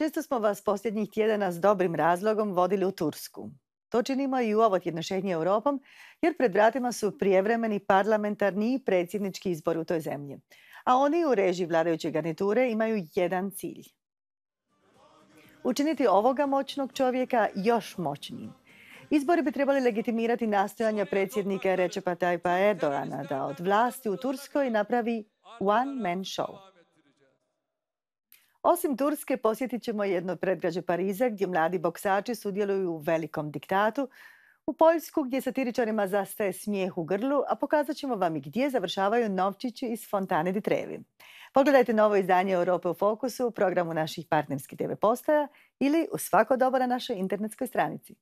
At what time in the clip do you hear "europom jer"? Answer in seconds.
5.32-6.36